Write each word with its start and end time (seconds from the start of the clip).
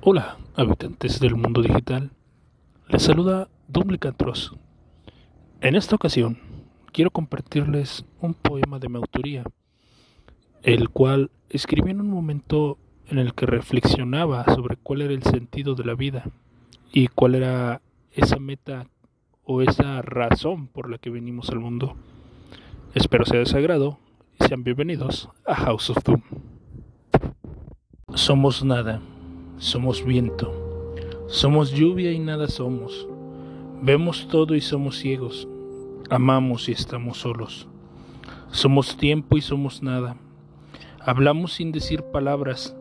Hola, 0.00 0.38
habitantes 0.54 1.18
del 1.18 1.34
mundo 1.34 1.60
digital. 1.60 2.12
Les 2.86 3.02
saluda 3.02 3.48
Dumblicatros. 3.66 4.54
En 5.60 5.74
esta 5.74 5.96
ocasión, 5.96 6.38
quiero 6.92 7.10
compartirles 7.10 8.04
un 8.20 8.32
poema 8.32 8.78
de 8.78 8.88
mi 8.88 8.96
autoría, 8.98 9.42
el 10.62 10.88
cual 10.90 11.32
escribí 11.50 11.90
en 11.90 12.00
un 12.00 12.10
momento 12.10 12.78
en 13.08 13.18
el 13.18 13.34
que 13.34 13.46
reflexionaba 13.46 14.44
sobre 14.54 14.76
cuál 14.76 15.02
era 15.02 15.12
el 15.12 15.24
sentido 15.24 15.74
de 15.74 15.84
la 15.84 15.94
vida 15.96 16.30
y 16.92 17.08
cuál 17.08 17.34
era 17.34 17.82
esa 18.12 18.38
meta 18.38 18.86
o 19.42 19.62
esa 19.62 20.00
razón 20.02 20.68
por 20.68 20.88
la 20.88 20.98
que 20.98 21.10
venimos 21.10 21.50
al 21.50 21.58
mundo. 21.58 21.96
Espero 22.94 23.26
sea 23.26 23.40
de 23.40 23.46
su 23.46 23.56
agrado 23.56 23.98
y 24.38 24.44
sean 24.44 24.62
bienvenidos 24.62 25.28
a 25.44 25.56
House 25.56 25.90
of 25.90 26.04
Doom. 26.04 26.22
Somos 28.14 28.64
nada 28.64 29.02
somos 29.58 30.04
viento, 30.04 30.52
somos 31.26 31.72
lluvia 31.72 32.12
y 32.12 32.20
nada 32.20 32.46
somos, 32.46 33.08
vemos 33.82 34.28
todo 34.28 34.54
y 34.54 34.60
somos 34.60 34.98
ciegos, 34.98 35.48
amamos 36.10 36.68
y 36.68 36.72
estamos 36.72 37.18
solos, 37.18 37.66
somos 38.52 38.96
tiempo 38.96 39.36
y 39.36 39.40
somos 39.40 39.82
nada, 39.82 40.16
hablamos 41.04 41.54
sin 41.54 41.72
decir 41.72 42.04
palabras, 42.04 42.76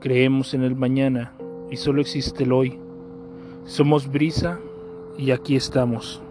creemos 0.00 0.54
en 0.54 0.62
el 0.62 0.74
mañana 0.74 1.34
y 1.70 1.76
solo 1.76 2.00
existe 2.00 2.44
el 2.44 2.52
hoy, 2.52 2.78
somos 3.66 4.10
brisa 4.10 4.58
y 5.18 5.30
aquí 5.30 5.56
estamos, 5.56 6.22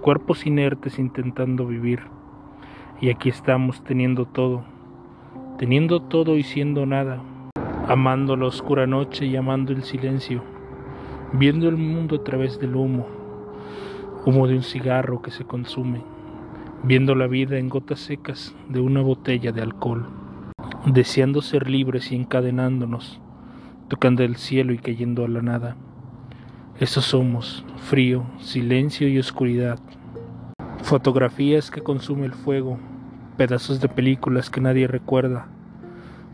cuerpos 0.00 0.46
inertes 0.46 0.98
intentando 0.98 1.66
vivir, 1.66 2.00
y 2.98 3.10
aquí 3.10 3.28
estamos 3.28 3.84
teniendo 3.84 4.24
todo, 4.24 4.64
teniendo 5.58 6.00
todo 6.00 6.38
y 6.38 6.44
siendo 6.44 6.86
nada 6.86 7.22
amando 7.88 8.36
la 8.36 8.46
oscura 8.46 8.86
noche 8.86 9.26
y 9.26 9.36
amando 9.36 9.72
el 9.72 9.82
silencio, 9.82 10.42
viendo 11.32 11.68
el 11.68 11.76
mundo 11.76 12.16
a 12.16 12.24
través 12.24 12.58
del 12.60 12.76
humo, 12.76 13.06
humo 14.26 14.46
de 14.46 14.56
un 14.56 14.62
cigarro 14.62 15.22
que 15.22 15.30
se 15.30 15.44
consume, 15.44 16.02
viendo 16.82 17.14
la 17.14 17.26
vida 17.26 17.58
en 17.58 17.68
gotas 17.68 18.00
secas 18.00 18.54
de 18.68 18.80
una 18.80 19.00
botella 19.00 19.52
de 19.52 19.62
alcohol, 19.62 20.06
deseando 20.86 21.42
ser 21.42 21.68
libres 21.68 22.12
y 22.12 22.16
encadenándonos, 22.16 23.20
tocando 23.88 24.22
el 24.22 24.36
cielo 24.36 24.72
y 24.72 24.78
cayendo 24.78 25.24
a 25.24 25.28
la 25.28 25.42
nada. 25.42 25.76
Eso 26.78 27.00
somos, 27.00 27.64
frío, 27.76 28.24
silencio 28.38 29.08
y 29.08 29.18
oscuridad. 29.18 29.78
Fotografías 30.82 31.70
que 31.70 31.82
consume 31.82 32.26
el 32.26 32.32
fuego, 32.32 32.78
pedazos 33.36 33.80
de 33.80 33.88
películas 33.88 34.48
que 34.48 34.60
nadie 34.60 34.86
recuerda 34.86 35.48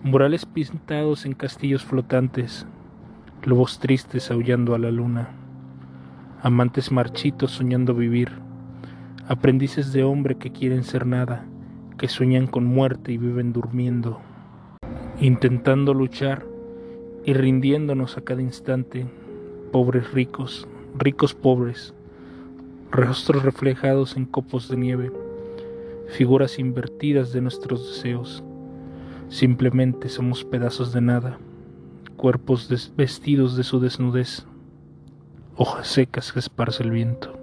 murales 0.02 0.47
pintados 0.47 1.27
en 1.27 1.33
castillos 1.33 1.84
flotantes, 1.84 2.66
lobos 3.44 3.78
tristes 3.78 4.30
aullando 4.30 4.75
a 4.75 4.78
la 4.78 4.91
luna, 4.91 5.30
amantes 6.42 6.92
marchitos 6.92 7.52
soñando 7.52 7.94
vivir, 7.94 8.30
aprendices 9.27 9.92
de 9.92 10.05
hombre 10.05 10.36
que 10.36 10.52
quieren 10.52 10.84
ser 10.84 11.06
nada, 11.06 11.47
que 11.98 12.08
sueñan 12.08 12.47
con 12.47 12.64
muerte 12.64 13.12
y 13.12 13.19
viven 13.19 13.52
durmiendo, 13.52 14.20
intentando 15.20 15.94
luchar 15.94 16.44
y 17.24 17.33
rindiéndonos 17.33 18.19
a 18.19 18.20
cada 18.20 18.42
instante, 18.42 19.06
pobres 19.72 20.12
ricos, 20.12 20.69
ricos 20.97 21.34
pobres, 21.34 21.94
rostros 22.92 23.42
reflejados 23.42 24.17
en 24.17 24.27
copos 24.27 24.69
de 24.69 24.77
nieve, 24.77 25.11
figuras 26.08 26.58
invertidas 26.58 27.33
de 27.33 27.41
nuestros 27.41 27.89
deseos 27.89 28.44
Simplemente 29.29 30.09
somos 30.09 30.45
pedazos 30.45 30.93
de 30.93 31.01
nada, 31.01 31.39
cuerpos 32.17 32.93
vestidos 32.97 33.57
de 33.57 33.65
su 33.65 33.81
desnudez, 33.81 34.47
hojas 35.57 35.89
secas 35.89 36.33
que 36.33 36.39
esparce 36.39 36.85
el 36.85 36.91
viento. 36.91 37.36